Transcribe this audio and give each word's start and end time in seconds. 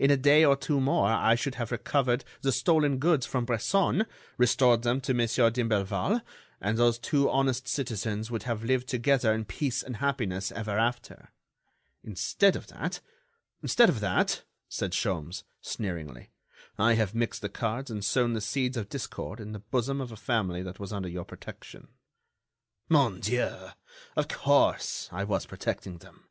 In 0.00 0.10
a 0.10 0.16
day 0.16 0.44
or 0.44 0.56
two 0.56 0.80
more, 0.80 1.06
I 1.12 1.36
should 1.36 1.54
have 1.54 1.70
recovered 1.70 2.24
the 2.40 2.50
stolen 2.50 2.98
goods 2.98 3.24
from 3.24 3.44
Bresson, 3.44 4.04
restored 4.36 4.82
them 4.82 5.00
to 5.02 5.14
Monsieur 5.14 5.48
d'Imblevalle, 5.48 6.22
and 6.60 6.76
those 6.76 6.98
two 6.98 7.30
honest 7.30 7.68
citizens 7.68 8.32
would 8.32 8.42
have 8.42 8.64
lived 8.64 8.88
together 8.88 9.32
in 9.32 9.44
peace 9.44 9.80
and 9.80 9.98
happiness 9.98 10.50
ever 10.50 10.76
after. 10.76 11.30
Instead 12.02 12.56
of 12.56 12.66
that—" 12.66 12.98
"Instead 13.62 13.88
of 13.88 14.00
that," 14.00 14.42
said 14.68 14.90
Sholmes, 14.90 15.44
sneeringly, 15.60 16.30
"I 16.76 16.94
have 16.94 17.14
mixed 17.14 17.40
the 17.40 17.48
cards 17.48 17.92
and 17.92 18.04
sown 18.04 18.32
the 18.32 18.40
seeds 18.40 18.76
of 18.76 18.88
discord 18.88 19.38
in 19.38 19.52
the 19.52 19.60
bosom 19.60 20.00
of 20.00 20.10
a 20.10 20.16
family 20.16 20.64
that 20.64 20.80
was 20.80 20.92
under 20.92 21.08
your 21.08 21.24
protection." 21.24 21.86
"Mon 22.88 23.20
Dieu! 23.20 23.54
of 24.16 24.26
course, 24.26 25.08
I 25.12 25.22
was 25.22 25.46
protecting 25.46 25.98
them. 25.98 26.26